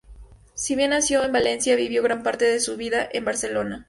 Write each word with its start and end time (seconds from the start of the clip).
Si 0.55 0.73
bien 0.75 0.89
nació 0.89 1.23
en 1.23 1.31
Valencia, 1.31 1.75
vivió 1.75 2.01
gran 2.01 2.23
parte 2.23 2.45
de 2.45 2.59
su 2.59 2.75
vida 2.75 3.07
en 3.13 3.23
Barcelona. 3.23 3.79